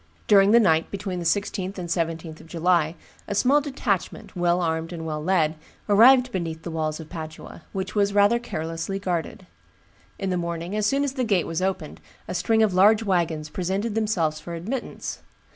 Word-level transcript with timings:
During 0.25 0.49
the 0.49 0.59
night 0.59 0.89
between 0.89 1.19
the 1.19 1.25
16th 1.25 1.77
and 1.77 1.87
17th 1.87 2.39
of 2.41 2.47
July, 2.47 2.95
a 3.27 3.35
small 3.35 3.61
detachment, 3.61 4.35
well 4.35 4.59
armed 4.59 4.91
and 4.91 5.05
well 5.05 5.23
led, 5.23 5.53
arrived 5.87 6.31
beneath 6.31 6.63
the 6.63 6.71
walls 6.71 6.99
of 6.99 7.07
Padua, 7.07 7.61
which 7.71 7.93
was 7.93 8.11
rather 8.11 8.39
carelessly 8.39 8.97
guarded. 8.97 9.45
In 10.17 10.31
the 10.31 10.37
morning, 10.37 10.75
as 10.75 10.87
soon 10.87 11.03
as 11.03 11.13
the 11.13 11.23
gate 11.23 11.45
was 11.45 11.61
opened, 11.61 12.01
a 12.27 12.33
string 12.33 12.63
of 12.63 12.73
large 12.73 13.03
wagons 13.03 13.49
presented 13.51 13.93
themselves 13.93 14.39
for 14.39 14.55
admittance. 14.55 15.19